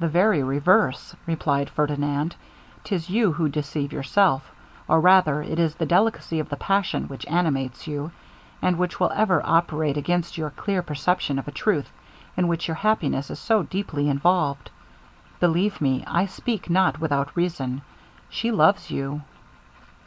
[0.00, 2.36] 'The very reverse,' replied Ferdinand;
[2.84, 4.50] 'tis you who deceive yourself,
[4.86, 8.12] or rather it is the delicacy of the passion which animates you,
[8.60, 11.90] and which will ever operate against your clear perception of a truth
[12.36, 14.68] in which your happiness is so deeply involved.
[15.40, 17.80] Believe me, I speak not without reason:
[18.28, 19.22] she loves you.'